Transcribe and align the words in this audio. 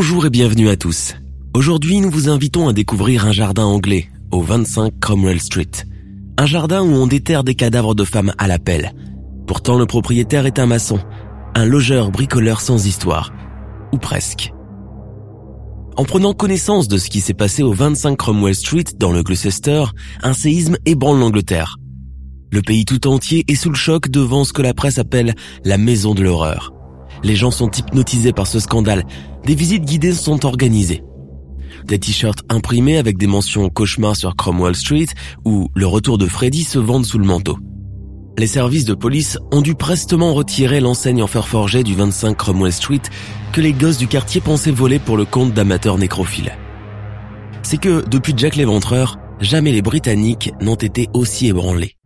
Bonjour 0.00 0.26
et 0.26 0.30
bienvenue 0.30 0.68
à 0.68 0.76
tous. 0.76 1.16
Aujourd'hui, 1.54 1.98
nous 1.98 2.08
vous 2.08 2.28
invitons 2.28 2.68
à 2.68 2.72
découvrir 2.72 3.26
un 3.26 3.32
jardin 3.32 3.64
anglais 3.64 4.08
au 4.30 4.40
25 4.40 4.92
Cromwell 5.00 5.40
Street. 5.40 5.72
Un 6.36 6.46
jardin 6.46 6.82
où 6.82 6.92
on 6.92 7.08
déterre 7.08 7.42
des 7.42 7.56
cadavres 7.56 7.96
de 7.96 8.04
femmes 8.04 8.32
à 8.38 8.46
la 8.46 8.60
pelle. 8.60 8.92
Pourtant, 9.48 9.76
le 9.76 9.86
propriétaire 9.86 10.46
est 10.46 10.60
un 10.60 10.66
maçon, 10.66 11.00
un 11.56 11.64
logeur 11.64 12.12
bricoleur 12.12 12.60
sans 12.60 12.86
histoire. 12.86 13.32
Ou 13.92 13.98
presque. 13.98 14.52
En 15.96 16.04
prenant 16.04 16.32
connaissance 16.32 16.86
de 16.86 16.96
ce 16.96 17.10
qui 17.10 17.20
s'est 17.20 17.34
passé 17.34 17.64
au 17.64 17.72
25 17.72 18.16
Cromwell 18.16 18.54
Street 18.54 18.84
dans 18.96 19.10
le 19.10 19.24
Gloucester, 19.24 19.82
un 20.22 20.32
séisme 20.32 20.76
ébranle 20.86 21.18
l'Angleterre. 21.18 21.76
Le 22.52 22.62
pays 22.62 22.84
tout 22.84 23.08
entier 23.08 23.44
est 23.48 23.56
sous 23.56 23.70
le 23.70 23.74
choc 23.74 24.10
devant 24.10 24.44
ce 24.44 24.52
que 24.52 24.62
la 24.62 24.74
presse 24.74 24.98
appelle 24.98 25.34
la 25.64 25.76
maison 25.76 26.14
de 26.14 26.22
l'horreur. 26.22 26.72
Les 27.22 27.36
gens 27.36 27.50
sont 27.50 27.70
hypnotisés 27.70 28.32
par 28.32 28.46
ce 28.46 28.60
scandale. 28.60 29.04
Des 29.44 29.54
visites 29.54 29.84
guidées 29.84 30.12
sont 30.12 30.46
organisées. 30.46 31.02
Des 31.84 31.98
t-shirts 31.98 32.42
imprimés 32.48 32.98
avec 32.98 33.18
des 33.18 33.26
mentions 33.26 33.68
cauchemar 33.68 34.16
sur 34.16 34.36
Cromwell 34.36 34.74
Street 34.74 35.06
ou 35.44 35.68
le 35.74 35.86
retour 35.86 36.18
de 36.18 36.26
Freddy 36.26 36.64
se 36.64 36.78
vendent 36.78 37.06
sous 37.06 37.18
le 37.18 37.24
manteau. 37.24 37.58
Les 38.38 38.46
services 38.46 38.84
de 38.84 38.94
police 38.94 39.38
ont 39.50 39.62
dû 39.62 39.74
prestement 39.74 40.32
retirer 40.32 40.80
l'enseigne 40.80 41.22
en 41.22 41.26
fer 41.26 41.48
forgé 41.48 41.82
du 41.82 41.94
25 41.94 42.36
Cromwell 42.36 42.72
Street 42.72 43.02
que 43.52 43.60
les 43.60 43.72
gosses 43.72 43.98
du 43.98 44.06
quartier 44.06 44.40
pensaient 44.40 44.70
voler 44.70 44.98
pour 45.00 45.16
le 45.16 45.24
compte 45.24 45.54
d'amateurs 45.54 45.98
nécrophiles. 45.98 46.52
C'est 47.62 47.78
que, 47.78 48.08
depuis 48.08 48.34
Jack 48.36 48.54
l'Éventreur, 48.54 49.18
jamais 49.40 49.72
les 49.72 49.82
Britanniques 49.82 50.52
n'ont 50.60 50.76
été 50.76 51.08
aussi 51.14 51.48
ébranlés. 51.48 51.96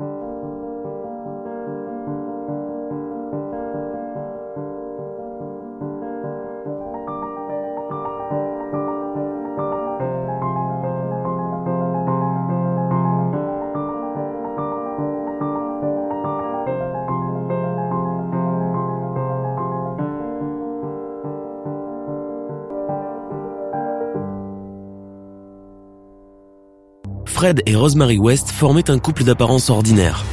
Fred 27.43 27.61
et 27.67 27.75
Rosemary 27.75 28.19
West 28.19 28.51
formaient 28.53 28.89
un 28.89 29.01
couple 29.01 29.25
d'apparence 29.25 29.69
ordinaire. 29.69 30.25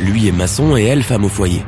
Lui 0.00 0.28
est 0.28 0.32
maçon 0.32 0.78
et 0.78 0.84
elle 0.84 1.02
femme 1.02 1.26
au 1.26 1.28
foyer. 1.28 1.60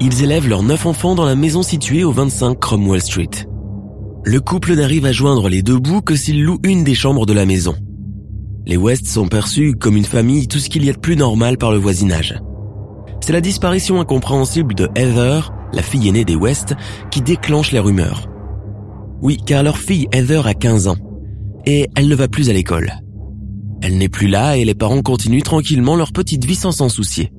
Ils 0.00 0.24
élèvent 0.24 0.48
leurs 0.48 0.64
neuf 0.64 0.84
enfants 0.84 1.14
dans 1.14 1.24
la 1.24 1.36
maison 1.36 1.62
située 1.62 2.02
au 2.02 2.10
25 2.10 2.58
Cromwell 2.58 3.00
Street. 3.00 3.30
Le 4.24 4.40
couple 4.40 4.74
n'arrive 4.74 5.06
à 5.06 5.12
joindre 5.12 5.48
les 5.48 5.62
deux 5.62 5.78
bouts 5.78 6.02
que 6.02 6.16
s'ils 6.16 6.42
louent 6.42 6.58
une 6.64 6.82
des 6.82 6.96
chambres 6.96 7.24
de 7.24 7.32
la 7.32 7.46
maison. 7.46 7.76
Les 8.66 8.76
West 8.76 9.06
sont 9.06 9.28
perçus 9.28 9.76
comme 9.76 9.96
une 9.96 10.04
famille 10.04 10.48
tout 10.48 10.58
ce 10.58 10.70
qu'il 10.70 10.84
y 10.84 10.90
a 10.90 10.92
de 10.92 10.98
plus 10.98 11.14
normal 11.14 11.56
par 11.56 11.70
le 11.70 11.78
voisinage. 11.78 12.36
C'est 13.20 13.32
la 13.32 13.40
disparition 13.40 14.00
incompréhensible 14.00 14.74
de 14.74 14.88
Heather, 14.96 15.52
la 15.72 15.82
fille 15.82 16.08
aînée 16.08 16.24
des 16.24 16.34
West, 16.34 16.74
qui 17.12 17.22
déclenche 17.22 17.70
les 17.70 17.78
rumeurs. 17.78 18.26
Oui, 19.22 19.36
car 19.36 19.62
leur 19.62 19.78
fille 19.78 20.08
Heather 20.10 20.48
a 20.48 20.54
15 20.54 20.88
ans, 20.88 20.98
et 21.64 21.88
elle 21.94 22.08
ne 22.08 22.16
va 22.16 22.26
plus 22.26 22.50
à 22.50 22.52
l'école. 22.52 22.92
Elle 23.82 23.98
n'est 23.98 24.08
plus 24.08 24.28
là 24.28 24.56
et 24.56 24.64
les 24.64 24.74
parents 24.74 25.02
continuent 25.02 25.42
tranquillement 25.42 25.96
leur 25.96 26.12
petite 26.12 26.44
vie 26.44 26.54
sans 26.54 26.72
s'en 26.72 26.88
soucier. 26.88 27.32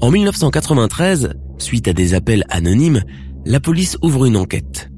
En 0.00 0.10
1993, 0.10 1.34
suite 1.58 1.88
à 1.88 1.92
des 1.92 2.14
appels 2.14 2.44
anonymes, 2.50 3.02
la 3.46 3.60
police 3.60 3.96
ouvre 4.02 4.26
une 4.26 4.36
enquête. 4.36 4.90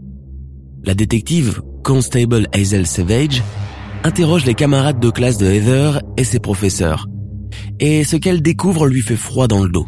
La 0.85 0.95
détective 0.95 1.63
Constable 1.85 2.49
Hazel 2.53 2.87
Savage 2.87 3.43
interroge 4.05 4.45
les 4.45 4.55
camarades 4.55 5.01
de 5.01 5.11
classe 5.11 5.39
de 5.39 5.47
Heather 5.47 6.01
et 6.17 6.25
ses 6.25 6.41
professeurs. 6.41 7.07
Et 7.79 8.05
ce 8.05 8.17
qu'elle 8.17 8.43
découvre 8.43 8.87
lui 8.87 9.03
fait 9.03 9.17
froid 9.17 9.47
dans 9.47 9.63
le 9.63 9.71
dos. 9.71 9.87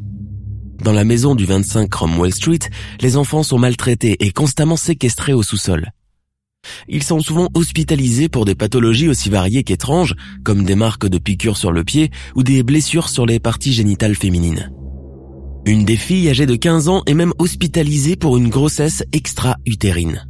Dans 0.82 0.92
la 0.92 1.04
maison 1.04 1.34
du 1.34 1.44
25 1.44 1.88
Cromwell 1.88 2.32
Street, 2.32 2.58
les 3.00 3.16
enfants 3.16 3.42
sont 3.42 3.58
maltraités 3.58 4.16
et 4.24 4.32
constamment 4.32 4.76
séquestrés 4.76 5.32
au 5.32 5.42
sous-sol. 5.42 5.90
Ils 6.88 7.02
sont 7.02 7.20
souvent 7.20 7.48
hospitalisés 7.54 8.28
pour 8.28 8.44
des 8.44 8.54
pathologies 8.54 9.08
aussi 9.08 9.30
variées 9.30 9.64
qu'étranges, 9.64 10.14
comme 10.44 10.64
des 10.64 10.74
marques 10.74 11.06
de 11.06 11.18
piqûres 11.18 11.56
sur 11.56 11.72
le 11.72 11.84
pied 11.84 12.10
ou 12.34 12.42
des 12.42 12.62
blessures 12.62 13.08
sur 13.08 13.26
les 13.26 13.40
parties 13.40 13.72
génitales 13.72 14.14
féminines. 14.14 14.70
Une 15.66 15.84
des 15.84 15.96
filles 15.96 16.28
âgées 16.28 16.46
de 16.46 16.56
15 16.56 16.88
ans 16.88 17.02
est 17.06 17.14
même 17.14 17.32
hospitalisée 17.38 18.16
pour 18.16 18.36
une 18.36 18.50
grossesse 18.50 19.02
extra-utérine. 19.12 20.26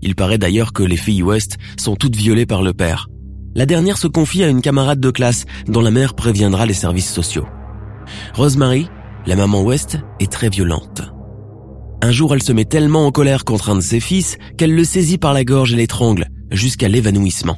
Il 0.00 0.16
paraît 0.16 0.38
d'ailleurs 0.38 0.72
que 0.72 0.82
les 0.82 0.96
filles 0.96 1.22
West 1.22 1.56
sont 1.78 1.94
toutes 1.94 2.16
violées 2.16 2.46
par 2.46 2.62
le 2.62 2.72
père. 2.72 3.08
La 3.54 3.66
dernière 3.66 3.98
se 3.98 4.08
confie 4.08 4.42
à 4.42 4.48
une 4.48 4.62
camarade 4.62 4.98
de 4.98 5.10
classe 5.10 5.44
dont 5.66 5.82
la 5.82 5.90
mère 5.90 6.14
préviendra 6.14 6.66
les 6.66 6.74
services 6.74 7.12
sociaux. 7.12 7.46
Rosemary, 8.34 8.88
la 9.26 9.36
maman 9.36 9.62
West, 9.62 9.98
est 10.18 10.32
très 10.32 10.48
violente. 10.48 11.02
Un 12.04 12.10
jour, 12.10 12.34
elle 12.34 12.42
se 12.42 12.52
met 12.52 12.64
tellement 12.64 13.06
en 13.06 13.12
colère 13.12 13.44
contre 13.44 13.70
un 13.70 13.76
de 13.76 13.80
ses 13.80 14.00
fils 14.00 14.36
qu'elle 14.58 14.74
le 14.74 14.82
saisit 14.82 15.18
par 15.18 15.32
la 15.32 15.44
gorge 15.44 15.72
et 15.72 15.76
l'étrangle, 15.76 16.26
jusqu'à 16.50 16.88
l'évanouissement. 16.88 17.56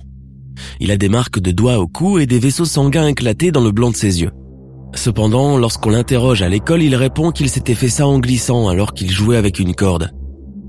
Il 0.81 0.91
a 0.91 0.99
des 0.99 1.09
marques 1.09 1.41
de 1.41 1.51
doigts 1.51 1.79
au 1.79 1.87
cou 1.87 2.19
et 2.19 2.27
des 2.27 2.39
vaisseaux 2.39 2.67
sanguins 2.67 3.07
éclatés 3.07 3.53
dans 3.53 3.63
le 3.65 3.73
blanc 3.73 3.91
de 3.91 3.97
ses 3.97 4.21
yeux. 4.21 4.33
Cependant, 4.95 5.57
lorsqu'on 5.57 5.89
l'interroge 5.89 6.43
à 6.43 6.51
l'école, 6.51 6.83
il 6.83 6.95
répond 6.95 7.31
qu'il 7.31 7.49
s'était 7.49 7.75
fait 7.75 7.89
ça 7.89 8.07
en 8.07 8.19
glissant 8.19 8.69
alors 8.69 8.93
qu'il 8.93 9.11
jouait 9.11 9.39
avec 9.39 9.59
une 9.59 9.75
corde. 9.75 10.11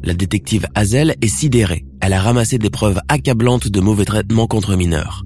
La 0.04 0.14
détective 0.14 0.68
Hazel 0.74 1.16
est 1.22 1.28
sidérée. 1.28 1.86
Elle 2.00 2.14
a 2.14 2.22
ramassé 2.22 2.58
des 2.58 2.70
preuves 2.70 3.02
accablantes 3.10 3.68
de 3.68 3.82
mauvais 3.82 4.06
traitements 4.06 4.48
contre 4.48 4.78
mineurs. 4.78 5.24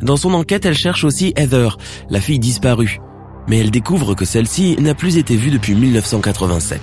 Dans 0.00 0.16
son 0.16 0.32
enquête, 0.32 0.64
elle 0.64 0.78
cherche 0.78 1.04
aussi 1.04 1.34
Heather, 1.36 1.76
la 2.08 2.22
fille 2.22 2.38
disparue. 2.38 3.00
Mais 3.48 3.58
elle 3.58 3.70
découvre 3.70 4.14
que 4.14 4.24
celle-ci 4.24 4.76
n'a 4.80 4.94
plus 4.94 5.18
été 5.18 5.36
vue 5.36 5.50
depuis 5.50 5.74
1987. 5.74 6.80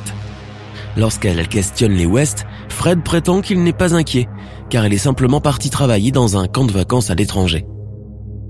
Lorsqu'elle 1.00 1.48
questionne 1.48 1.94
les 1.94 2.06
West, 2.06 2.46
Fred 2.68 3.04
prétend 3.04 3.40
qu'il 3.40 3.64
n'est 3.64 3.72
pas 3.72 3.96
inquiet, 3.96 4.28
car 4.70 4.84
elle 4.84 4.92
est 4.92 4.98
simplement 4.98 5.40
partie 5.40 5.70
travailler 5.70 6.12
dans 6.12 6.36
un 6.36 6.48
camp 6.48 6.66
de 6.66 6.74
vacances 6.74 7.10
à 7.10 7.16
l'étranger. 7.16 7.66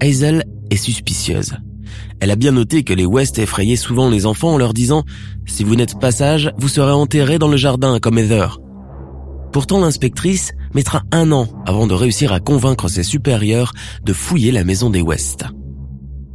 Hazel 0.01 0.43
est 0.71 0.77
suspicieuse. 0.77 1.53
Elle 2.19 2.31
a 2.31 2.35
bien 2.35 2.51
noté 2.51 2.81
que 2.83 2.93
les 2.93 3.05
West 3.05 3.37
effrayaient 3.37 3.75
souvent 3.75 4.09
les 4.09 4.25
enfants 4.25 4.55
en 4.55 4.57
leur 4.57 4.73
disant⁇ 4.73 5.01
Si 5.45 5.63
vous 5.63 5.75
n'êtes 5.75 5.99
pas 5.99 6.09
sage, 6.09 6.51
vous 6.57 6.69
serez 6.69 6.91
enterré 6.91 7.37
dans 7.37 7.49
le 7.49 7.57
jardin 7.57 7.99
comme 7.99 8.17
Heather⁇ 8.17 8.57
Pourtant 9.51 9.79
l'inspectrice 9.79 10.51
mettra 10.73 11.03
un 11.11 11.31
an 11.31 11.47
avant 11.67 11.85
de 11.85 11.93
réussir 11.93 12.33
à 12.33 12.39
convaincre 12.39 12.87
ses 12.87 13.03
supérieurs 13.03 13.73
de 14.03 14.13
fouiller 14.13 14.51
la 14.51 14.63
maison 14.63 14.89
des 14.89 15.01
West. 15.01 15.45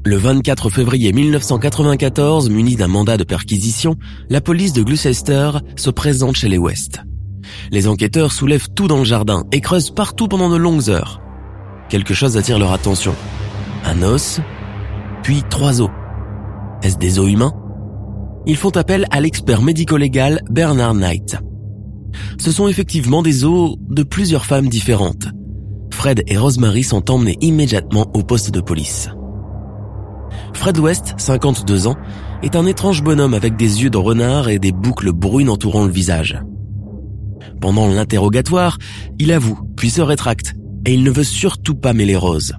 Le 0.06 0.18
24 0.18 0.68
février 0.68 1.14
1994, 1.14 2.50
muni 2.50 2.76
d'un 2.76 2.88
mandat 2.88 3.16
de 3.16 3.24
perquisition, 3.24 3.96
la 4.28 4.42
police 4.42 4.74
de 4.74 4.82
Gloucester 4.82 5.52
se 5.76 5.88
présente 5.88 6.36
chez 6.36 6.50
les 6.50 6.58
West. 6.58 7.00
Les 7.70 7.88
enquêteurs 7.88 8.30
soulèvent 8.30 8.68
tout 8.68 8.86
dans 8.86 8.98
le 8.98 9.04
jardin 9.04 9.44
et 9.50 9.62
creusent 9.62 9.94
partout 9.94 10.28
pendant 10.28 10.50
de 10.50 10.56
longues 10.56 10.90
heures. 10.90 11.22
Quelque 11.88 12.12
chose 12.12 12.36
attire 12.36 12.58
leur 12.58 12.72
attention. 12.72 13.14
Un 13.86 14.02
os, 14.02 14.40
puis 15.22 15.42
trois 15.48 15.80
os. 15.80 15.90
Est-ce 16.82 16.98
des 16.98 17.18
os 17.18 17.30
humains? 17.30 17.54
Ils 18.44 18.58
font 18.58 18.76
appel 18.76 19.06
à 19.10 19.22
l'expert 19.22 19.62
médico-légal 19.62 20.42
Bernard 20.50 20.94
Knight. 20.94 21.38
Ce 22.36 22.52
sont 22.52 22.68
effectivement 22.68 23.22
des 23.22 23.46
os 23.46 23.76
de 23.88 24.02
plusieurs 24.02 24.44
femmes 24.44 24.68
différentes. 24.68 25.28
Fred 25.94 26.24
et 26.26 26.36
Rosemary 26.36 26.84
sont 26.84 27.10
emmenés 27.10 27.38
immédiatement 27.40 28.10
au 28.12 28.22
poste 28.22 28.50
de 28.50 28.60
police. 28.60 29.08
Fred 30.52 30.78
West, 30.78 31.14
52 31.16 31.86
ans, 31.86 31.96
est 32.42 32.56
un 32.56 32.66
étrange 32.66 33.02
bonhomme 33.02 33.34
avec 33.34 33.56
des 33.56 33.82
yeux 33.82 33.90
de 33.90 33.96
renard 33.96 34.48
et 34.48 34.58
des 34.58 34.72
boucles 34.72 35.12
brunes 35.12 35.48
entourant 35.48 35.84
le 35.84 35.92
visage. 35.92 36.38
Pendant 37.60 37.86
l'interrogatoire, 37.86 38.78
il 39.18 39.32
avoue, 39.32 39.58
puis 39.76 39.90
se 39.90 40.02
rétracte. 40.02 40.54
et 40.86 40.92
il 40.92 41.02
ne 41.02 41.10
veut 41.10 41.24
surtout 41.24 41.74
pas 41.74 41.94
mêler 41.94 42.16
Rose. 42.16 42.54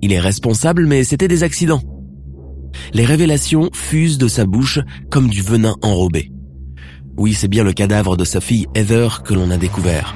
Il 0.00 0.12
est 0.12 0.20
responsable, 0.20 0.86
mais 0.86 1.04
c'était 1.04 1.28
des 1.28 1.42
accidents. 1.42 1.82
Les 2.94 3.04
révélations 3.04 3.68
fusent 3.74 4.16
de 4.16 4.28
sa 4.28 4.46
bouche 4.46 4.78
comme 5.10 5.28
du 5.28 5.42
venin 5.42 5.76
enrobé. 5.82 6.32
Oui, 7.18 7.34
c'est 7.34 7.48
bien 7.48 7.62
le 7.62 7.72
cadavre 7.72 8.16
de 8.16 8.24
sa 8.24 8.40
fille 8.40 8.66
Heather 8.74 9.22
que 9.22 9.34
l'on 9.34 9.50
a 9.50 9.58
découvert. 9.58 10.14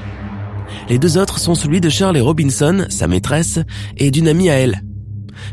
Les 0.89 0.99
deux 0.99 1.19
autres 1.19 1.39
sont 1.39 1.55
celui 1.55 1.81
de 1.81 1.89
Shirley 1.89 2.21
Robinson, 2.21 2.87
sa 2.89 3.07
maîtresse, 3.07 3.59
et 3.99 4.11
d'une 4.11 4.29
amie 4.29 4.49
à 4.49 4.55
elle. 4.55 4.83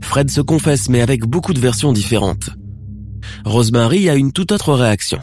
Fred 0.01 0.29
se 0.29 0.41
confesse, 0.41 0.89
mais 0.89 1.01
avec 1.01 1.25
beaucoup 1.25 1.53
de 1.53 1.59
versions 1.59 1.93
différentes. 1.93 2.49
Rosemary 3.45 4.09
a 4.09 4.15
une 4.15 4.31
toute 4.31 4.51
autre 4.51 4.73
réaction. 4.73 5.19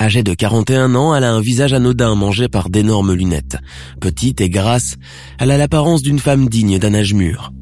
Âgée 0.00 0.22
de 0.22 0.34
41 0.34 0.94
ans, 0.94 1.14
elle 1.14 1.24
a 1.24 1.32
un 1.32 1.40
visage 1.40 1.72
anodin 1.72 2.14
mangé 2.14 2.48
par 2.48 2.70
d'énormes 2.70 3.12
lunettes. 3.12 3.58
Petite 4.00 4.40
et 4.40 4.48
grasse, 4.48 4.96
elle 5.38 5.50
a 5.50 5.58
l'apparence 5.58 6.02
d'une 6.02 6.18
femme 6.18 6.48
digne 6.48 6.78
d'un 6.78 6.94
âge 6.94 7.14
mûr. 7.14 7.52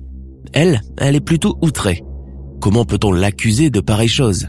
Elle, 0.53 0.81
elle 0.97 1.17
est 1.17 1.21
plutôt 1.21 1.59
outrée. 1.61 2.03
Comment 2.61 2.85
peut-on 2.85 3.13
l'accuser 3.13 3.71
de 3.71 3.81
pareille 3.81 4.09
chose 4.09 4.49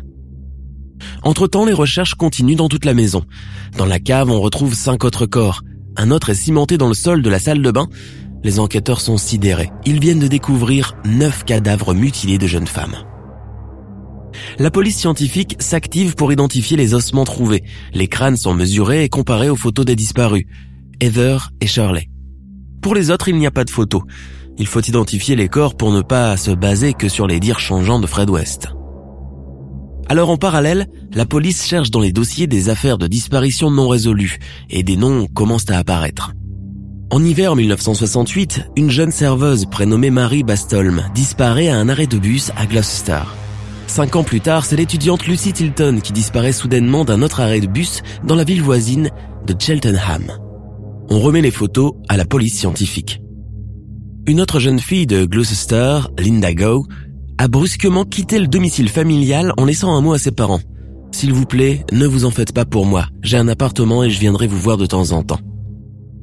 Entre-temps, 1.23 1.65
les 1.65 1.73
recherches 1.73 2.15
continuent 2.15 2.55
dans 2.55 2.69
toute 2.69 2.85
la 2.85 2.93
maison. 2.93 3.23
Dans 3.77 3.85
la 3.85 3.99
cave, 3.99 4.29
on 4.29 4.41
retrouve 4.41 4.73
cinq 4.73 5.03
autres 5.03 5.25
corps. 5.25 5.61
Un 5.97 6.11
autre 6.11 6.29
est 6.29 6.35
cimenté 6.35 6.77
dans 6.77 6.87
le 6.87 6.93
sol 6.93 7.21
de 7.21 7.29
la 7.29 7.39
salle 7.39 7.61
de 7.61 7.71
bain. 7.71 7.87
Les 8.43 8.59
enquêteurs 8.59 9.01
sont 9.01 9.17
sidérés. 9.17 9.71
Ils 9.85 9.99
viennent 9.99 10.19
de 10.19 10.27
découvrir 10.27 10.95
neuf 11.05 11.43
cadavres 11.43 11.93
mutilés 11.93 12.37
de 12.37 12.47
jeunes 12.47 12.67
femmes. 12.67 12.97
La 14.57 14.71
police 14.71 14.97
scientifique 14.97 15.57
s'active 15.59 16.15
pour 16.15 16.31
identifier 16.31 16.77
les 16.77 16.93
ossements 16.93 17.23
trouvés. 17.23 17.63
Les 17.93 18.07
crânes 18.07 18.37
sont 18.37 18.53
mesurés 18.53 19.03
et 19.03 19.09
comparés 19.09 19.49
aux 19.49 19.55
photos 19.55 19.85
des 19.85 19.95
disparus, 19.95 20.45
Heather 20.99 21.51
et 21.59 21.67
Shirley. 21.67 22.09
Pour 22.81 22.95
les 22.95 23.11
autres, 23.11 23.27
il 23.27 23.37
n'y 23.37 23.45
a 23.45 23.51
pas 23.51 23.65
de 23.65 23.69
photos. 23.69 24.01
Il 24.57 24.67
faut 24.67 24.81
identifier 24.81 25.35
les 25.35 25.47
corps 25.47 25.75
pour 25.75 25.91
ne 25.91 26.01
pas 26.01 26.35
se 26.37 26.51
baser 26.51 26.93
que 26.93 27.09
sur 27.09 27.27
les 27.27 27.39
dires 27.39 27.59
changeants 27.59 27.99
de 27.99 28.07
Fred 28.07 28.29
West. 28.29 28.67
Alors 30.07 30.29
en 30.29 30.37
parallèle, 30.37 30.87
la 31.13 31.25
police 31.25 31.65
cherche 31.65 31.91
dans 31.91 32.01
les 32.01 32.11
dossiers 32.11 32.47
des 32.47 32.69
affaires 32.69 32.97
de 32.97 33.07
disparition 33.07 33.71
non 33.71 33.87
résolues 33.87 34.39
et 34.69 34.83
des 34.83 34.97
noms 34.97 35.27
commencent 35.27 35.69
à 35.69 35.77
apparaître. 35.77 36.33
En 37.11 37.25
hiver 37.25 37.57
1968, 37.57 38.71
une 38.77 38.89
jeune 38.89 39.11
serveuse 39.11 39.65
prénommée 39.65 40.09
Marie 40.09 40.43
Bastolm 40.43 41.03
disparaît 41.13 41.67
à 41.67 41.77
un 41.77 41.89
arrêt 41.89 42.07
de 42.07 42.17
bus 42.17 42.51
à 42.55 42.65
Gloucester. 42.65 43.19
Cinq 43.87 44.15
ans 44.15 44.23
plus 44.23 44.39
tard, 44.39 44.63
c'est 44.63 44.77
l'étudiante 44.77 45.27
Lucy 45.27 45.51
Tilton 45.51 45.99
qui 46.01 46.13
disparaît 46.13 46.53
soudainement 46.53 47.03
d'un 47.03 47.21
autre 47.21 47.41
arrêt 47.41 47.59
de 47.59 47.67
bus 47.67 48.01
dans 48.23 48.35
la 48.35 48.45
ville 48.45 48.61
voisine 48.61 49.09
de 49.45 49.53
Cheltenham. 49.59 50.31
On 51.09 51.19
remet 51.19 51.41
les 51.41 51.51
photos 51.51 51.91
à 52.07 52.15
la 52.15 52.23
police 52.23 52.57
scientifique. 52.57 53.21
Une 54.25 54.39
autre 54.39 54.61
jeune 54.61 54.79
fille 54.79 55.05
de 55.05 55.25
Gloucester, 55.25 55.99
Linda 56.17 56.53
Go, 56.53 56.85
a 57.37 57.49
brusquement 57.49 58.05
quitté 58.05 58.39
le 58.39 58.47
domicile 58.47 58.87
familial 58.87 59.51
en 59.57 59.65
laissant 59.65 59.93
un 59.93 59.99
mot 59.99 60.13
à 60.13 60.17
ses 60.17 60.31
parents. 60.31 60.61
S'il 61.11 61.33
vous 61.33 61.45
plaît, 61.45 61.83
ne 61.91 62.07
vous 62.07 62.23
en 62.23 62.31
faites 62.31 62.53
pas 62.53 62.63
pour 62.63 62.85
moi. 62.85 63.07
J'ai 63.21 63.35
un 63.35 63.49
appartement 63.49 64.01
et 64.01 64.09
je 64.09 64.19
viendrai 64.21 64.47
vous 64.47 64.59
voir 64.59 64.77
de 64.77 64.85
temps 64.85 65.11
en 65.11 65.23
temps. 65.23 65.41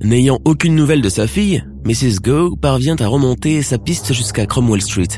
N'ayant 0.00 0.38
aucune 0.44 0.76
nouvelle 0.76 1.02
de 1.02 1.08
sa 1.08 1.26
fille, 1.26 1.64
Mrs. 1.84 2.20
Go 2.22 2.54
parvient 2.54 2.94
à 3.00 3.08
remonter 3.08 3.62
sa 3.62 3.78
piste 3.78 4.12
jusqu'à 4.12 4.46
Cromwell 4.46 4.80
Street. 4.80 5.08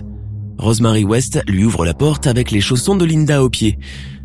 Rosemary 0.59 1.05
West 1.05 1.43
lui 1.47 1.65
ouvre 1.65 1.85
la 1.85 1.93
porte 1.93 2.27
avec 2.27 2.51
les 2.51 2.63
chaussons 2.63 2.97
de 2.97 3.05
Linda 3.05 3.43
aux 3.43 3.51
pieds. 3.51 3.79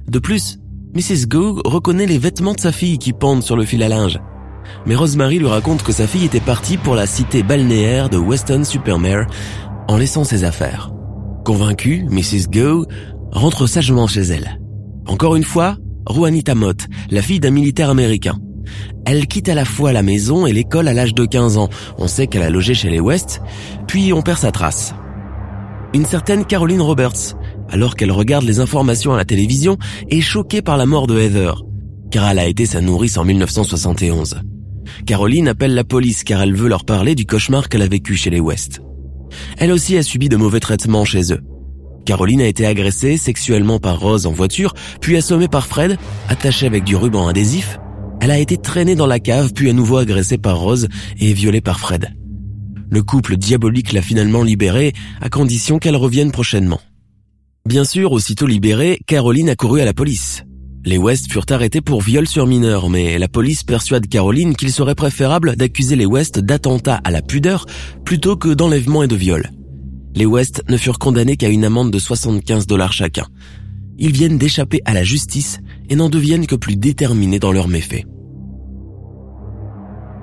De 0.08 0.18
plus, 0.18 0.58
Mrs. 0.94 1.28
Go 1.28 1.62
reconnaît 1.66 2.06
les 2.06 2.18
vêtements 2.18 2.54
de 2.54 2.62
sa 2.62 2.72
fille 2.72 3.00
qui 3.00 3.12
pendent 3.12 3.44
sur 3.44 3.58
le 3.58 3.66
fil 3.66 3.84
à 3.84 3.90
linge. 3.90 4.18
Mais 4.86 4.96
Rosemary 4.96 5.40
lui 5.40 5.48
raconte 5.48 5.84
que 5.84 5.92
sa 5.92 6.08
fille 6.08 6.24
était 6.24 6.40
partie 6.40 6.78
pour 6.78 6.96
la 6.96 7.06
cité 7.06 7.44
balnéaire 7.44 8.10
de 8.10 8.18
Weston-super-Mare 8.18 9.28
en 9.90 9.98
laissant 9.98 10.24
ses 10.24 10.46
affaires. 10.46 10.94
Convaincue, 11.44 12.06
Mrs. 12.10 12.48
Go 12.50 12.86
rentre 13.32 13.68
sagement 13.68 14.08
chez 14.08 14.22
elle. 14.22 14.62
Encore 15.06 15.36
une 15.36 15.44
fois, 15.44 15.78
Juanita 16.10 16.56
Mott, 16.56 16.88
la 17.12 17.22
fille 17.22 17.42
d'un 17.42 17.52
militaire 17.52 17.90
américain. 17.90 18.40
Elle 19.06 19.28
quitte 19.28 19.50
à 19.50 19.56
la 19.56 19.66
fois 19.66 19.94
la 19.94 20.04
maison 20.04 20.46
et 20.46 20.54
l'école 20.54 20.88
à 20.88 20.94
l'âge 20.94 21.14
de 21.14 21.26
15 21.26 21.58
ans. 21.58 21.70
On 21.98 22.08
sait 22.08 22.28
qu'elle 22.28 22.44
a 22.44 22.50
logé 22.50 22.74
chez 22.74 22.90
les 22.90 23.00
West, 23.00 23.42
puis 23.88 24.14
on 24.14 24.22
perd 24.22 24.40
sa 24.40 24.52
trace 24.52 24.94
une 25.96 26.06
certaine 26.06 26.44
Caroline 26.44 26.82
Roberts, 26.82 27.38
alors 27.70 27.96
qu'elle 27.96 28.12
regarde 28.12 28.44
les 28.44 28.60
informations 28.60 29.14
à 29.14 29.18
la 29.18 29.24
télévision, 29.24 29.78
est 30.10 30.20
choquée 30.20 30.62
par 30.62 30.76
la 30.76 30.86
mort 30.86 31.08
de 31.08 31.18
Heather, 31.18 31.64
car 32.12 32.28
elle 32.30 32.40
a 32.40 32.48
été 32.48 32.66
sa 32.66 32.82
nourrice 32.82 33.18
en 33.18 33.24
1971. 33.24 34.42
Caroline 35.06 35.48
appelle 35.48 35.74
la 35.74 35.86
police 35.86 36.26
car 36.26 36.42
elle 36.42 36.54
veut 36.54 36.68
leur 36.68 36.84
parler 36.84 37.16
du 37.16 37.26
cauchemar 37.26 37.70
qu'elle 37.70 37.82
a 37.82 37.88
vécu 37.88 38.16
chez 38.16 38.30
les 38.30 38.42
West. 38.42 38.82
Elle 39.58 39.72
aussi 39.72 39.98
a 39.98 40.04
subi 40.04 40.28
de 40.28 40.36
mauvais 40.36 40.60
traitements 40.60 41.06
chez 41.06 41.32
eux. 41.32 41.42
Caroline 42.06 42.42
a 42.42 42.48
été 42.48 42.66
agressée 42.66 43.16
sexuellement 43.16 43.80
par 43.80 43.98
Rose 43.98 44.26
en 44.26 44.34
voiture, 44.34 44.74
puis 45.00 45.16
assommée 45.16 45.48
par 45.48 45.66
Fred, 45.66 45.98
attachée 46.28 46.68
avec 46.68 46.84
du 46.84 46.98
ruban 46.98 47.26
adhésif. 47.28 47.80
Elle 48.26 48.32
a 48.32 48.40
été 48.40 48.58
traînée 48.58 48.96
dans 48.96 49.06
la 49.06 49.20
cave, 49.20 49.54
puis 49.54 49.70
à 49.70 49.74
nouveau 49.74 49.98
agressée 49.98 50.40
par 50.40 50.60
Rose 50.60 50.88
et 51.20 51.32
violée 51.34 51.62
par 51.62 51.80
Fred. 51.80 52.10
Le 52.90 53.04
couple 53.04 53.38
diabolique 53.38 53.94
l'a 53.94 54.02
finalement 54.02 54.42
libérée, 54.42 54.94
à 55.22 55.30
condition 55.30 55.78
qu'elle 55.78 55.96
revienne 55.96 56.32
prochainement. 56.32 56.82
Bien 57.68 57.84
sûr, 57.84 58.12
aussitôt 58.12 58.48
libérée, 58.48 59.00
Caroline 59.06 59.50
a 59.50 59.56
couru 59.56 59.80
à 59.80 59.86
la 59.86 59.94
police. 59.94 60.44
Les 60.86 60.98
West 60.98 61.32
furent 61.32 61.46
arrêtés 61.52 61.82
pour 61.82 62.02
viol 62.02 62.28
sur 62.28 62.48
mineur, 62.48 62.90
mais 62.90 63.20
la 63.20 63.28
police 63.28 63.62
persuade 63.62 64.08
Caroline 64.08 64.56
qu'il 64.56 64.72
serait 64.72 64.96
préférable 64.96 65.56
d'accuser 65.56 65.96
les 65.96 66.08
West 66.08 66.40
d'attentat 66.40 67.02
à 67.04 67.12
la 67.12 67.22
pudeur 67.22 67.68
plutôt 68.06 68.38
que 68.38 68.56
d'enlèvement 68.56 69.04
et 69.04 69.08
de 69.08 69.16
viol. 69.16 69.52
Les 70.16 70.26
West 70.26 70.64
ne 70.68 70.78
furent 70.78 70.98
condamnés 70.98 71.38
qu'à 71.38 71.50
une 71.50 71.64
amende 71.64 71.92
de 71.92 72.00
75 72.00 72.66
dollars 72.66 72.92
chacun. 72.92 73.28
Ils 74.00 74.14
viennent 74.14 74.40
d'échapper 74.40 74.82
à 74.86 74.96
la 74.96 75.04
justice 75.04 75.60
et 75.92 75.96
n'en 75.96 76.10
deviennent 76.10 76.48
que 76.48 76.56
plus 76.56 76.76
déterminés 76.76 77.38
dans 77.38 77.52
leurs 77.52 77.68
méfaits. 77.68 78.04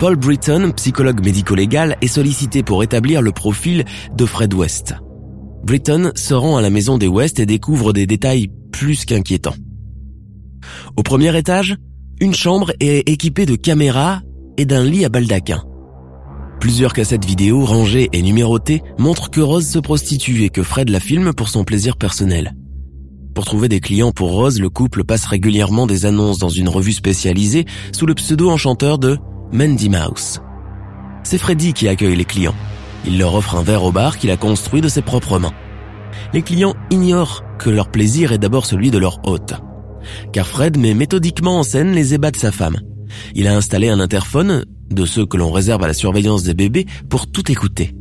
Paul 0.02 0.16
Britton, 0.16 0.72
psychologue 0.74 1.24
médico-légal, 1.24 1.96
est 2.00 2.08
sollicité 2.08 2.64
pour 2.64 2.82
établir 2.82 3.22
le 3.22 3.30
profil 3.30 3.84
de 4.16 4.26
Fred 4.26 4.52
West. 4.52 4.96
Britton 5.62 6.10
se 6.16 6.34
rend 6.34 6.56
à 6.56 6.60
la 6.60 6.70
maison 6.70 6.98
des 6.98 7.06
West 7.06 7.38
et 7.38 7.46
découvre 7.46 7.92
des 7.92 8.04
détails 8.04 8.48
plus 8.72 9.04
qu'inquiétants. 9.04 9.54
Au 10.96 11.04
premier 11.04 11.38
étage, 11.38 11.76
une 12.18 12.34
chambre 12.34 12.72
est 12.80 13.08
équipée 13.08 13.46
de 13.46 13.54
caméras 13.54 14.22
et 14.58 14.64
d'un 14.64 14.82
lit 14.82 15.04
à 15.04 15.08
baldaquin. 15.08 15.62
Plusieurs 16.58 16.94
cassettes 16.94 17.24
vidéo 17.24 17.64
rangées 17.64 18.08
et 18.12 18.22
numérotées 18.22 18.82
montrent 18.98 19.30
que 19.30 19.40
Rose 19.40 19.68
se 19.68 19.78
prostitue 19.78 20.42
et 20.42 20.50
que 20.50 20.64
Fred 20.64 20.88
la 20.90 20.98
filme 20.98 21.32
pour 21.32 21.48
son 21.48 21.62
plaisir 21.62 21.96
personnel. 21.96 22.56
Pour 23.36 23.44
trouver 23.44 23.68
des 23.68 23.78
clients 23.78 24.10
pour 24.10 24.32
Rose, 24.32 24.60
le 24.60 24.68
couple 24.68 25.04
passe 25.04 25.26
régulièrement 25.26 25.86
des 25.86 26.06
annonces 26.06 26.38
dans 26.38 26.48
une 26.48 26.68
revue 26.68 26.92
spécialisée 26.92 27.66
sous 27.92 28.06
le 28.06 28.14
pseudo 28.14 28.50
enchanteur 28.50 28.98
de 28.98 29.16
Mandy 29.52 29.90
Mouse. 29.90 30.40
C'est 31.24 31.36
Freddy 31.36 31.74
qui 31.74 31.86
accueille 31.86 32.16
les 32.16 32.24
clients. 32.24 32.54
Il 33.06 33.18
leur 33.18 33.34
offre 33.34 33.56
un 33.56 33.62
verre 33.62 33.84
au 33.84 33.92
bar 33.92 34.16
qu'il 34.16 34.30
a 34.30 34.38
construit 34.38 34.80
de 34.80 34.88
ses 34.88 35.02
propres 35.02 35.38
mains. 35.38 35.52
Les 36.32 36.40
clients 36.40 36.74
ignorent 36.90 37.44
que 37.58 37.68
leur 37.68 37.90
plaisir 37.90 38.32
est 38.32 38.38
d'abord 38.38 38.64
celui 38.64 38.90
de 38.90 38.96
leur 38.96 39.20
hôte. 39.26 39.52
Car 40.32 40.46
Fred 40.46 40.78
met 40.78 40.94
méthodiquement 40.94 41.58
en 41.58 41.64
scène 41.64 41.92
les 41.92 42.14
ébats 42.14 42.30
de 42.30 42.38
sa 42.38 42.50
femme. 42.50 42.78
Il 43.34 43.46
a 43.46 43.54
installé 43.54 43.90
un 43.90 44.00
interphone, 44.00 44.64
de 44.90 45.04
ceux 45.04 45.26
que 45.26 45.36
l'on 45.36 45.52
réserve 45.52 45.84
à 45.84 45.86
la 45.86 45.94
surveillance 45.94 46.44
des 46.44 46.54
bébés, 46.54 46.86
pour 47.10 47.30
tout 47.30 47.52
écouter. 47.52 47.94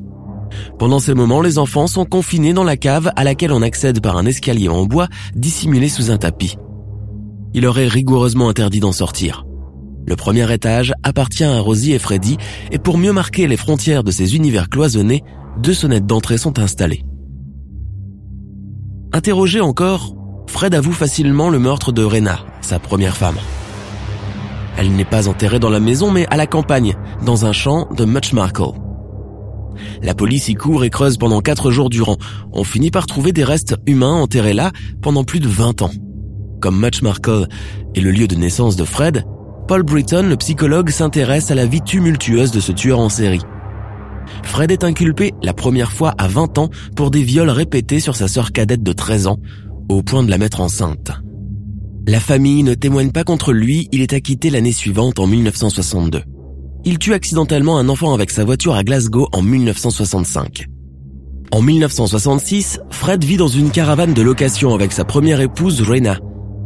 Pendant 0.80 1.00
ces 1.00 1.14
moments, 1.14 1.42
les 1.42 1.58
enfants 1.58 1.88
sont 1.88 2.06
confinés 2.06 2.54
dans 2.54 2.64
la 2.64 2.78
cave 2.78 3.12
à 3.18 3.26
laquelle 3.26 3.52
on 3.52 3.62
accède 3.62 4.00
par 4.00 4.16
un 4.16 4.26
escalier 4.26 4.70
en 4.70 4.86
bois 4.86 5.10
dissimulé 5.36 5.90
sous 5.90 6.12
un 6.12 6.18
tapis. 6.18 6.56
Il 7.54 7.64
leur 7.64 7.78
est 7.78 7.88
rigoureusement 7.90 8.48
interdit 8.48 8.80
d'en 8.80 8.94
sortir. 8.94 9.44
Le 10.08 10.16
premier 10.16 10.52
étage 10.52 10.94
appartient 11.04 11.44
à 11.44 11.60
Rosie 11.60 11.94
et 11.94 12.00
Freddy 12.00 12.38
et 12.72 12.80
pour 12.80 12.98
mieux 12.98 13.14
marquer 13.14 13.48
les 13.48 13.58
frontières 13.58 14.04
de 14.04 14.12
ces 14.12 14.36
univers 14.36 14.70
cloisonnés, 14.70 15.24
deux 15.58 15.74
sonnettes 15.74 16.06
d'entrée 16.06 16.38
sont 16.38 16.60
installées. 16.60 17.04
Interrogé 19.14 19.60
encore, 19.60 20.16
Fred 20.48 20.74
avoue 20.74 20.94
facilement 20.94 21.50
le 21.50 21.60
meurtre 21.60 21.92
de 21.92 22.04
Rena, 22.04 22.40
sa 22.62 22.80
première 22.80 23.18
femme. 23.18 23.38
Elle 24.78 24.92
n'est 24.94 25.06
pas 25.06 25.28
enterrée 25.28 25.60
dans 25.60 25.70
la 25.70 25.80
maison 25.80 26.12
mais 26.12 26.26
à 26.30 26.38
la 26.38 26.48
campagne, 26.48 26.96
dans 27.26 27.46
un 27.46 27.52
champ 27.52 27.88
de 27.94 28.06
Muchmarkle. 28.06 28.80
La 30.02 30.14
police 30.14 30.50
y 30.50 30.56
court 30.56 30.84
et 30.84 30.90
creuse 30.90 31.18
pendant 31.18 31.42
quatre 31.42 31.72
jours 31.72 31.90
durant. 31.90 32.18
On 32.52 32.64
finit 32.64 32.92
par 32.92 33.06
trouver 33.06 33.32
des 33.32 33.44
restes 33.44 33.76
humains 33.86 34.14
enterrés 34.14 34.54
là 34.54 34.72
pendant 35.02 35.24
plus 35.24 35.40
de 35.40 35.48
20 35.48 35.82
ans. 35.82 35.92
Comme 36.60 36.80
Muchmarkle 36.80 37.48
est 37.96 38.02
le 38.02 38.12
lieu 38.12 38.28
de 38.28 38.36
naissance 38.36 38.76
de 38.76 38.86
Fred, 38.86 39.26
Paul 39.72 39.84
Britton, 39.84 40.24
le 40.28 40.36
psychologue, 40.36 40.90
s'intéresse 40.90 41.50
à 41.50 41.56
la 41.56 41.66
vie 41.66 41.80
tumultueuse 41.80 42.52
de 42.52 42.60
ce 42.60 42.74
tueur 42.74 43.00
en 43.00 43.08
série. 43.08 43.40
Fred 44.44 44.70
est 44.70 44.84
inculpé 44.84 45.32
la 45.42 45.54
première 45.54 45.94
fois 45.94 46.14
à 46.18 46.28
20 46.28 46.58
ans 46.58 46.70
pour 46.98 47.10
des 47.10 47.24
viols 47.24 47.50
répétés 47.50 48.02
sur 48.02 48.18
sa 48.18 48.28
sœur 48.28 48.52
cadette 48.52 48.84
de 48.84 48.92
13 48.92 49.28
ans, 49.28 49.40
au 49.88 50.04
point 50.04 50.24
de 50.24 50.30
la 50.30 50.38
mettre 50.38 50.60
enceinte. 50.60 51.14
La 52.06 52.20
famille 52.20 52.64
ne 52.64 52.74
témoigne 52.74 53.14
pas 53.14 53.24
contre 53.24 53.54
lui, 53.54 53.88
il 53.94 54.02
est 54.02 54.12
acquitté 54.12 54.50
l'année 54.50 54.74
suivante 54.74 55.20
en 55.20 55.28
1962. 55.28 56.22
il 56.84 57.00
tue 57.00 57.14
accidentellement 57.14 57.78
un 57.78 57.88
enfant 57.88 58.14
avec 58.14 58.30
sa 58.30 58.44
voiture 58.44 58.76
à 58.76 58.84
Glasgow 58.84 59.30
en 59.32 59.42
1965. 59.42 60.66
En 61.54 61.62
1966, 61.62 62.82
Fred 62.90 63.24
vit 63.24 63.38
dans 63.38 63.48
une 63.48 63.72
caravane 63.72 64.14
de 64.14 64.22
location 64.22 64.74
avec 64.74 64.92
sa 64.92 65.06
première 65.06 65.40
épouse 65.40 65.82
Rena, 65.82 66.18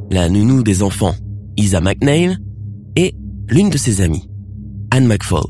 la 0.09 0.27
nounou 0.27 0.63
des 0.63 0.81
enfants, 0.81 1.13
Isa 1.55 1.81
McNeil, 1.81 2.39
l'une 3.49 3.69
de 3.69 3.77
ses 3.77 4.01
amies, 4.01 4.27
Anne 4.91 5.07
McFall. 5.07 5.45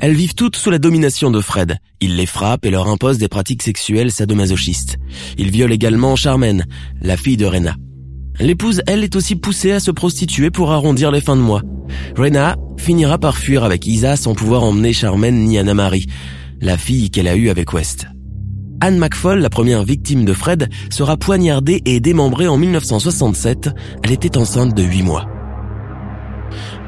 Elles 0.00 0.14
vivent 0.14 0.34
toutes 0.34 0.56
sous 0.56 0.70
la 0.70 0.78
domination 0.78 1.30
de 1.30 1.40
Fred. 1.40 1.76
Il 2.00 2.16
les 2.16 2.26
frappe 2.26 2.64
et 2.64 2.70
leur 2.70 2.88
impose 2.88 3.18
des 3.18 3.28
pratiques 3.28 3.62
sexuelles 3.62 4.12
sadomasochistes. 4.12 4.98
Il 5.38 5.50
viole 5.50 5.72
également 5.72 6.16
Charmaine, 6.16 6.66
la 7.00 7.16
fille 7.16 7.36
de 7.36 7.46
Rena. 7.46 7.76
L'épouse, 8.38 8.82
elle, 8.86 9.04
est 9.04 9.16
aussi 9.16 9.36
poussée 9.36 9.72
à 9.72 9.80
se 9.80 9.90
prostituer 9.90 10.50
pour 10.50 10.72
arrondir 10.72 11.10
les 11.10 11.20
fins 11.20 11.36
de 11.36 11.42
mois. 11.42 11.62
Rena 12.16 12.56
finira 12.78 13.18
par 13.18 13.36
fuir 13.36 13.64
avec 13.64 13.86
Isa 13.86 14.16
sans 14.16 14.34
pouvoir 14.34 14.62
emmener 14.62 14.92
Charmaine 14.92 15.44
ni 15.44 15.58
Anna-Marie, 15.58 16.06
la 16.60 16.78
fille 16.78 17.10
qu'elle 17.10 17.28
a 17.28 17.36
eue 17.36 17.50
avec 17.50 17.72
West. 17.72 18.06
Anne 18.80 18.98
McFall, 18.98 19.40
la 19.40 19.50
première 19.50 19.84
victime 19.84 20.24
de 20.24 20.32
Fred, 20.32 20.68
sera 20.90 21.16
poignardée 21.16 21.82
et 21.84 22.00
démembrée 22.00 22.48
en 22.48 22.56
1967. 22.56 23.70
Elle 24.02 24.12
était 24.12 24.36
enceinte 24.36 24.74
de 24.74 24.82
8 24.82 25.02
mois. 25.02 25.41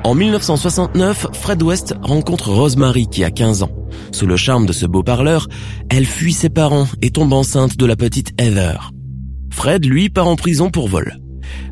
En 0.04 0.14
1969, 0.14 1.28
Fred 1.32 1.62
West 1.62 1.94
rencontre 2.02 2.50
Rosemary 2.50 3.06
qui 3.06 3.24
a 3.24 3.30
15 3.30 3.62
ans. 3.62 3.70
Sous 4.12 4.26
le 4.26 4.36
charme 4.36 4.66
de 4.66 4.72
ce 4.72 4.86
beau 4.86 5.02
parleur, 5.02 5.48
elle 5.88 6.06
fuit 6.06 6.32
ses 6.32 6.50
parents 6.50 6.86
et 7.02 7.10
tombe 7.10 7.32
enceinte 7.32 7.76
de 7.76 7.86
la 7.86 7.96
petite 7.96 8.32
Heather. 8.40 8.92
Fred, 9.50 9.84
lui, 9.84 10.10
part 10.10 10.28
en 10.28 10.36
prison 10.36 10.70
pour 10.70 10.88
vol. 10.88 11.18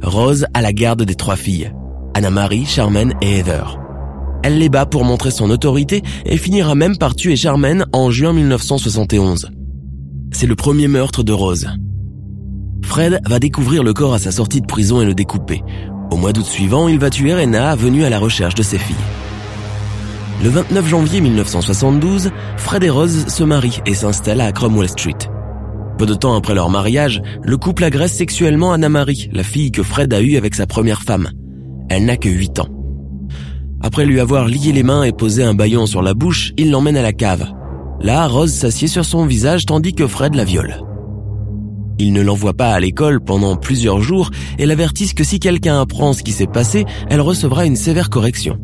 Rose 0.02 0.46
a 0.54 0.62
la 0.62 0.72
garde 0.72 1.02
des 1.02 1.14
trois 1.14 1.36
filles, 1.36 1.72
Anna-Marie, 2.14 2.66
Charmaine 2.66 3.14
et 3.20 3.38
Heather. 3.38 3.78
Elle 4.42 4.58
les 4.58 4.68
bat 4.68 4.86
pour 4.86 5.04
montrer 5.04 5.30
son 5.30 5.50
autorité 5.50 6.02
et 6.26 6.36
finira 6.36 6.74
même 6.74 6.96
par 6.96 7.14
tuer 7.14 7.36
Charmaine 7.36 7.84
en 7.92 8.10
juin 8.10 8.32
1971. 8.32 9.50
C'est 10.32 10.46
le 10.46 10.56
premier 10.56 10.88
meurtre 10.88 11.22
de 11.22 11.32
Rose. 11.32 11.68
Fred 12.84 13.20
va 13.26 13.38
découvrir 13.38 13.84
le 13.84 13.92
corps 13.92 14.14
à 14.14 14.18
sa 14.18 14.32
sortie 14.32 14.60
de 14.60 14.66
prison 14.66 15.00
et 15.00 15.04
le 15.04 15.14
découper. 15.14 15.62
Au 16.12 16.16
mois 16.16 16.34
d'août 16.34 16.44
suivant, 16.44 16.88
il 16.88 16.98
va 16.98 17.08
tuer 17.08 17.32
Rena, 17.32 17.74
venue 17.74 18.04
à 18.04 18.10
la 18.10 18.18
recherche 18.18 18.54
de 18.54 18.62
ses 18.62 18.76
filles. 18.76 18.94
Le 20.44 20.50
29 20.50 20.86
janvier 20.86 21.22
1972, 21.22 22.30
Fred 22.58 22.84
et 22.84 22.90
Rose 22.90 23.28
se 23.28 23.42
marient 23.42 23.80
et 23.86 23.94
s'installent 23.94 24.42
à 24.42 24.52
Cromwell 24.52 24.90
Street. 24.90 25.16
Peu 25.96 26.04
de 26.04 26.12
temps 26.12 26.36
après 26.36 26.54
leur 26.54 26.68
mariage, 26.68 27.22
le 27.42 27.56
couple 27.56 27.84
agresse 27.84 28.12
sexuellement 28.12 28.74
Anna-Marie, 28.74 29.30
la 29.32 29.42
fille 29.42 29.72
que 29.72 29.82
Fred 29.82 30.12
a 30.12 30.20
eue 30.20 30.36
avec 30.36 30.54
sa 30.54 30.66
première 30.66 31.00
femme. 31.00 31.30
Elle 31.88 32.04
n'a 32.04 32.18
que 32.18 32.28
8 32.28 32.58
ans. 32.58 32.68
Après 33.80 34.04
lui 34.04 34.20
avoir 34.20 34.48
lié 34.48 34.72
les 34.72 34.82
mains 34.82 35.04
et 35.04 35.12
posé 35.12 35.42
un 35.42 35.54
baillon 35.54 35.86
sur 35.86 36.02
la 36.02 36.12
bouche, 36.12 36.52
il 36.58 36.72
l'emmène 36.72 36.98
à 36.98 37.02
la 37.02 37.14
cave. 37.14 37.46
Là, 38.02 38.28
Rose 38.28 38.52
s'assied 38.52 38.86
sur 38.86 39.06
son 39.06 39.24
visage 39.24 39.64
tandis 39.64 39.94
que 39.94 40.06
Fred 40.06 40.34
la 40.34 40.44
viole. 40.44 40.91
Il 42.02 42.12
ne 42.12 42.20
l'envoie 42.20 42.52
pas 42.52 42.72
à 42.72 42.80
l'école 42.80 43.20
pendant 43.20 43.54
plusieurs 43.54 44.00
jours 44.00 44.32
et 44.58 44.66
l'avertissent 44.66 45.14
que 45.14 45.22
si 45.22 45.38
quelqu'un 45.38 45.80
apprend 45.80 46.12
ce 46.12 46.24
qui 46.24 46.32
s'est 46.32 46.48
passé, 46.48 46.84
elle 47.08 47.20
recevra 47.20 47.64
une 47.64 47.76
sévère 47.76 48.10
correction. 48.10 48.58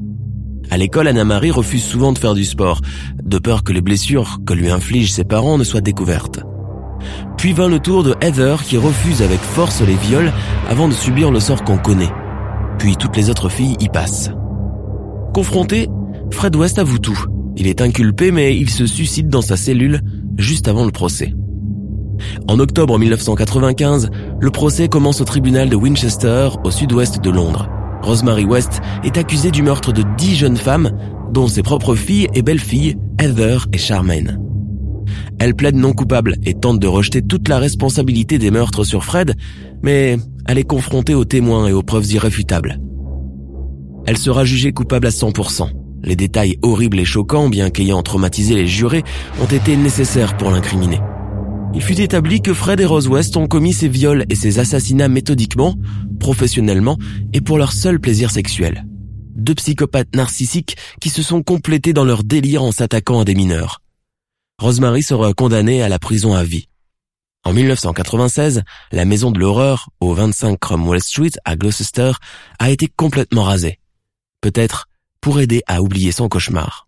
À 0.73 0.77
l'école, 0.77 1.07
Anna-Marie 1.07 1.53
refuse 1.53 1.85
souvent 1.85 2.13
de 2.13 2.19
faire 2.19 2.35
du 2.35 2.45
sport, 2.45 2.81
de 3.23 3.39
peur 3.39 3.63
que 3.63 3.73
les 3.73 3.81
blessures 3.81 4.41
que 4.45 4.55
lui 4.55 4.69
infligent 4.69 5.13
ses 5.13 5.23
parents 5.23 5.57
ne 5.57 5.63
soient 5.63 5.81
découvertes. 5.81 6.41
Puis 7.37 7.53
vint 7.53 7.69
le 7.69 7.79
tour 7.79 8.03
de 8.03 8.17
Heather 8.21 8.65
qui 8.65 8.77
refuse 8.77 9.23
avec 9.23 9.39
force 9.39 9.83
les 9.83 9.95
viols 9.95 10.33
avant 10.69 10.89
de 10.89 10.95
subir 10.95 11.31
le 11.31 11.39
sort 11.39 11.63
qu'on 11.63 11.79
connaît. 11.79 12.11
Puis 12.81 12.97
toutes 12.97 13.17
les 13.17 13.31
autres 13.31 13.51
filles 13.51 13.77
y 13.79 13.89
passent. 13.89 14.33
Confronté, 15.33 15.87
Fred 16.33 16.57
West 16.57 16.81
avoue 16.81 16.99
tout. 16.99 17.25
Il 17.57 17.69
est 17.69 17.83
inculpé 17.83 18.33
mais 18.33 18.57
il 18.57 18.69
se 18.69 18.85
suicide 18.85 19.29
dans 19.29 19.43
sa 19.43 19.57
cellule 19.57 20.01
juste 20.39 20.67
avant 20.67 20.85
le 20.85 20.91
procès. 20.91 21.35
En 22.47 22.59
octobre 22.59 22.99
1995, 22.99 24.11
le 24.41 24.51
procès 24.51 24.89
commence 24.89 25.21
au 25.21 25.25
tribunal 25.25 25.69
de 25.69 25.77
Winchester, 25.77 26.51
au 26.65 26.71
sud-ouest 26.71 27.23
de 27.23 27.31
Londres. 27.31 27.69
Rosemary 28.03 28.45
West 28.45 28.81
est 29.05 29.17
accusée 29.19 29.51
du 29.51 29.63
meurtre 29.63 29.93
de 29.93 30.05
dix 30.17 30.37
jeunes 30.37 30.57
femmes, 30.57 30.91
dont 31.33 31.49
ses 31.49 31.63
propres 31.63 31.95
filles 31.95 32.29
et 32.35 32.43
belles-filles, 32.43 32.97
Heather 33.21 33.67
et 33.73 33.79
Charmaine. 33.79 34.39
Elle 35.39 35.55
plaide 35.55 35.77
non 35.77 35.93
coupable 35.93 36.37
et 36.45 36.55
tente 36.55 36.81
de 36.81 36.87
rejeter 36.87 37.23
toute 37.23 37.49
la 37.49 37.59
responsabilité 37.59 38.39
des 38.39 38.51
meurtres 38.51 38.85
sur 38.85 39.05
Fred, 39.05 39.35
mais 39.83 40.17
elle 40.47 40.59
est 40.59 40.65
confrontée 40.65 41.15
aux 41.15 41.25
témoins 41.25 41.69
et 41.69 41.73
aux 41.73 41.83
preuves 41.83 42.11
irréfutables. 42.13 42.81
Elle 44.07 44.17
sera 44.17 44.45
jugée 44.45 44.73
coupable 44.73 45.07
à 45.07 45.11
100%. 45.11 45.71
Les 46.03 46.17
détails 46.17 46.59
horribles 46.63 46.99
et 46.99 47.05
choquants, 47.05 47.49
bien 47.49 47.71
qu'ayant 47.71 48.03
traumatisé 48.03 48.55
les 48.55 48.67
jurés, 48.67 49.05
ont 49.43 49.47
été 49.47 49.77
nécessaires 49.77 50.37
pour 50.37 50.51
l'incriminer. 50.51 51.01
Il 51.75 51.83
fut 51.83 52.01
établi 52.01 52.41
que 52.41 52.55
Fred 52.55 52.81
et 52.81 52.87
Rose 52.87 53.09
West 53.09 53.37
ont 53.37 53.47
commis 53.47 53.73
ces 53.73 53.89
viols 53.89 54.25
et 54.31 54.35
ces 54.35 54.59
assassinats 54.59 55.09
méthodiquement, 55.09 55.77
professionnellement 56.19 56.99
et 57.33 57.41
pour 57.41 57.59
leur 57.59 57.73
seul 57.73 58.01
plaisir 58.01 58.31
sexuel. 58.31 58.85
Deux 59.37 59.55
psychopathes 59.55 60.15
narcissiques 60.17 60.77
qui 61.01 61.11
se 61.11 61.23
sont 61.23 61.43
complétés 61.43 61.93
dans 61.93 62.05
leur 62.05 62.25
délire 62.25 62.63
en 62.63 62.73
s'attaquant 62.73 63.21
à 63.21 63.25
des 63.25 63.35
mineurs. 63.35 63.81
Rosemary 64.61 65.03
sera 65.03 65.33
condamnée 65.35 65.83
à 65.83 65.89
la 65.89 65.99
prison 65.99 66.35
à 66.35 66.43
vie. 66.43 66.69
En 67.45 67.53
1996, 67.53 68.63
la 68.91 69.05
maison 69.05 69.31
de 69.31 69.39
l'horreur, 69.39 69.91
au 70.01 70.13
25 70.13 70.59
Cromwell 70.59 71.03
Street 71.03 71.31
à 71.45 71.55
Gloucester, 71.55 72.13
a 72.59 72.71
été 72.71 72.89
complètement 72.89 73.45
rasée. 73.45 73.79
Peut-être 74.41 74.87
pour 75.21 75.39
aider 75.39 75.63
à 75.67 75.83
oublier 75.83 76.11
son 76.11 76.29
cauchemar. 76.29 76.88